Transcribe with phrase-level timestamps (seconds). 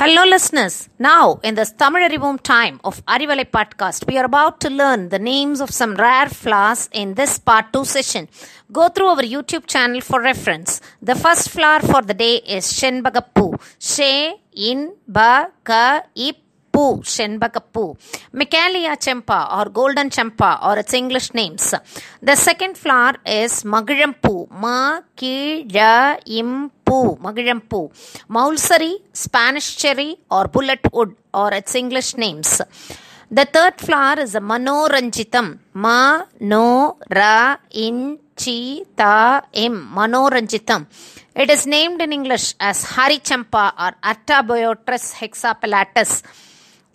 [0.00, 0.88] Hello, listeners.
[0.98, 5.18] Now, in this Tamil Arivum time of Arivalai podcast, we are about to learn the
[5.18, 8.26] names of some rare flowers in this part 2 session.
[8.72, 10.80] Go through our YouTube channel for reference.
[11.02, 13.48] The first flower for the day is Shenbagappu.
[13.78, 14.36] She,
[14.70, 16.38] in, ba, ka, ip,
[16.72, 17.84] Poo, Shenbagappu.
[18.32, 21.74] Michelia Champa or Golden Champa or its English names.
[22.22, 24.50] The second flower is Magirampu.
[24.50, 26.16] Ma, ki, ra,
[26.90, 27.16] im, poo.
[27.16, 27.90] Magirampu.
[28.28, 32.60] Mulsari, Spanish cherry or bullet wood or its English names.
[33.30, 35.58] The third flower is a Manoranjitam.
[35.74, 39.92] Ma, no, ra, in, chi, ta, im.
[39.94, 40.86] Manoranjitam.
[41.34, 46.22] It is named in English as Harichampa or Artabotrys hexapetalus.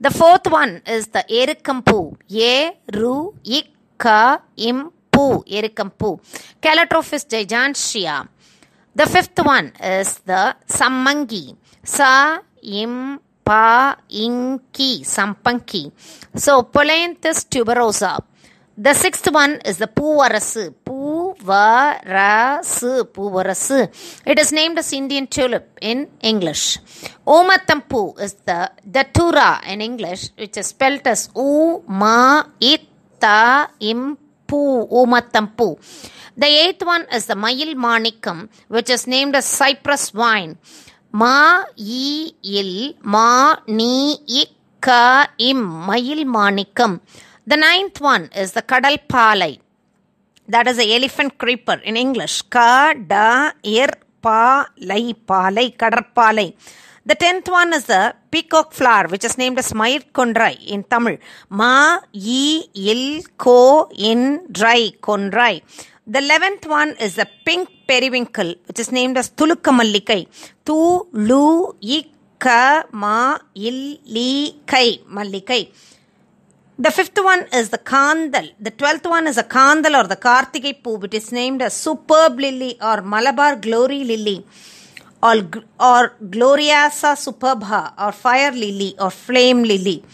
[0.00, 2.16] The fourth one is the Erikampu.
[2.26, 6.20] Ye, Ru, Ikka, Impu, Erikampu.
[6.60, 8.28] Calotropis gigantea.
[8.94, 11.56] The fifth one is the Sammangi.
[11.82, 15.90] Sa, Im, Pa, Inki, Sampanki.
[16.36, 18.22] So, Polianthes tuberosa.
[18.76, 20.74] The sixth one is the Puvarasu.
[20.84, 21.32] Puvarasu.
[23.04, 23.88] Puvarasu.
[24.26, 26.78] It is named as Indian tulip in English.
[27.26, 33.68] Omatampu is the Datura in English, which is spelled as U Ma Itta
[34.46, 34.88] Impu.
[34.90, 35.78] Omatampu.
[36.36, 40.58] The eighth one is the Mayil Manikam, which is named as Cypress vine.
[41.12, 47.00] Ma E Il Ma Ni Ikka Im Mayil Manikam.
[47.46, 49.60] The ninth one is the Kadal Palai.
[50.48, 52.42] That is the elephant creeper in English.
[52.42, 53.88] Kada ir
[54.20, 56.54] pa lai palai kadarpalai.
[57.06, 61.18] The tenth one is the peacock flower, which is named as Mayir Kondrai in Tamil.
[61.50, 65.60] Ma yi il ko in dry kondrai.
[66.06, 70.26] The eleventh one is the pink periwinkle, which is named as Tulukamallikai.
[70.64, 70.78] Tu
[71.12, 75.62] lu ikka ma il li kai mallikai.
[76.78, 78.50] The fifth one is the Kandal.
[78.58, 82.40] The twelfth one is a Kandal or the Kartigai Poo, which is named as Superb
[82.40, 84.46] Lily or Malabar Glory Lily
[85.28, 85.36] or,
[85.80, 86.02] or
[86.34, 90.04] Gloriosa Superba or Fire Lily or Flame Lily.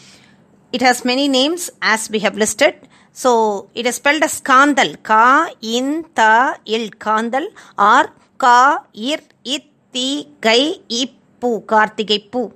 [0.73, 2.75] It has many names as we have listed.
[3.13, 5.03] So it is spelled as Kandal.
[5.03, 8.05] Ka, in, ta, il, Kandal or
[8.39, 12.53] Ka, ir, it, ti, gai, ippu, Kartigai Poo.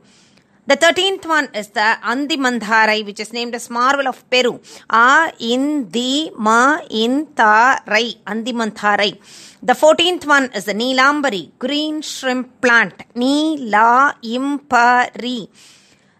[0.66, 4.60] The thirteenth one is the Andi Mandharai, which is named as Marvel of Peru.
[4.88, 9.18] A in di ma in ta rai Andi Mandharai.
[9.62, 12.94] The fourteenth one is the Neelambari, green shrimp plant.
[13.14, 15.48] Ni la impari.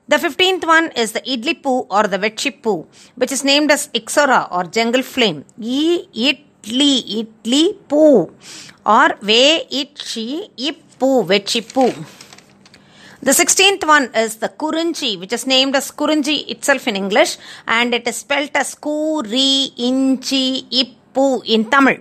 [0.09, 4.65] The fifteenth one is the Idlipu or the Vechipu, which is named as Ixora or
[4.65, 5.47] jungle flame.
[5.59, 8.31] E itli itli pu
[8.85, 11.87] or ve itchi ippu vechipu.
[13.23, 17.37] The 16th one is the Kurunji, which is named as Kurunji itself in English,
[17.67, 21.99] and it is spelled as Kuri Inchi Ippu in Tamil.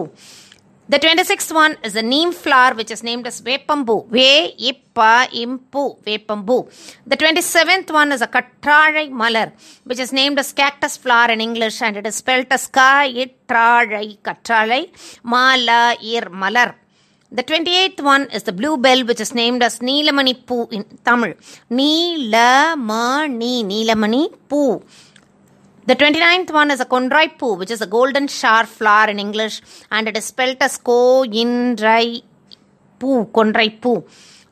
[0.92, 3.94] The 26th one is the neem flower, which is named as Vepambu.
[4.14, 5.12] Ve Ippa
[5.42, 6.56] Impu Vepambu.
[7.06, 9.52] The 27th one is a Katralai Malar,
[9.84, 14.18] which is named as cactus flower in English and it is spelled as Ka Itralai
[14.18, 14.82] Katralai
[15.22, 16.74] Mala Ir Malar.
[17.30, 21.32] The 28th one is the bluebell, which is named as Neelamani Poo in Tamil.
[21.70, 24.82] Neelamani, Neelamani Poo.
[25.84, 29.60] The 29th one is a Kondrai Poo, which is a golden shower flower in English,
[29.90, 32.22] and it is spelled as Ko Indrai
[33.00, 34.04] Poo, Kondrai Poo.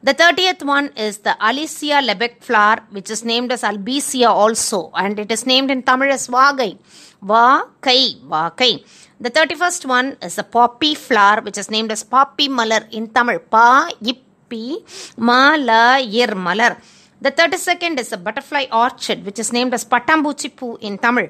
[0.02, 5.20] The 30th one is the Albizia Lebbeck flower, which is named as Albizia also, and
[5.20, 6.78] it is named in Tamil as Vagai.
[7.22, 8.84] Vakai, Vakai.
[9.20, 13.38] The 31st one is the poppy flower, which is named as Poppy Malar in Tamil.
[13.38, 14.84] Pa, Ippi,
[15.16, 16.76] Malayir Malar.
[17.22, 21.28] The 32nd is a butterfly orchid, which is named as Patambuchi Poo in Tamil.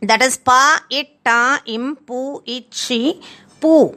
[0.00, 3.20] That is Pa, Itta, Impu, Ichi,
[3.60, 3.94] Poo.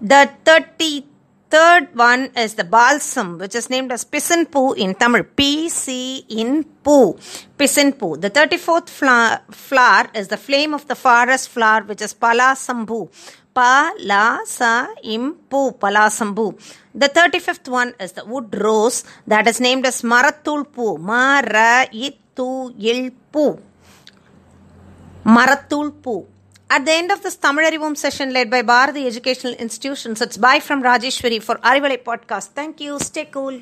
[0.00, 5.24] The 33rd one is the balsam, which is named as Pisan Poo in Tamil.
[5.24, 7.18] P C in Poo.
[7.58, 8.16] Pisan Poo.
[8.16, 12.14] The 34th flower, flower is the flame of the forest flower, which is
[13.54, 15.78] Palasa Impu.
[15.78, 16.58] Palasambu.
[16.94, 20.98] The 35th one is the wood rose that is named as Maratul Poo.
[20.98, 23.60] Mara Itu Ilpu.
[25.24, 26.26] Maratul Poo.
[26.70, 30.82] At the end of this Tamil session led by Bharati Educational Institutions, it's bye from
[30.82, 32.48] Rajeshwari for Arivalai podcast.
[32.54, 32.98] Thank you.
[32.98, 33.60] Stay cool.